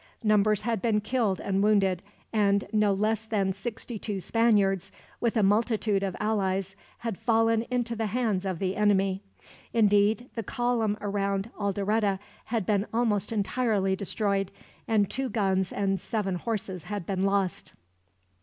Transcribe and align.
Numbers 0.23 0.63
had 0.63 0.81
been 0.81 0.99
killed 0.99 1.39
and 1.39 1.61
wounded, 1.61 2.01
and 2.33 2.67
no 2.73 2.91
less 2.91 3.27
than 3.27 3.53
sixty 3.53 3.99
two 3.99 4.19
Spaniards, 4.19 4.91
with 5.19 5.37
a 5.37 5.43
multitude 5.43 6.01
of 6.01 6.15
allies, 6.19 6.75
had 6.97 7.19
fallen 7.19 7.67
into 7.69 7.95
the 7.95 8.07
hands 8.07 8.43
of 8.43 8.57
the 8.57 8.75
enemy. 8.75 9.21
Indeed, 9.73 10.27
the 10.33 10.41
column 10.41 10.97
around 11.01 11.51
Alderete 11.55 12.17
had 12.45 12.65
been 12.65 12.87
almost 12.91 13.31
entirely 13.31 13.95
destroyed, 13.95 14.49
and 14.87 15.07
two 15.07 15.29
guns 15.29 15.71
and 15.71 16.01
seven 16.01 16.33
horses 16.33 16.85
had 16.85 17.05
been 17.05 17.21
lost. 17.23 17.73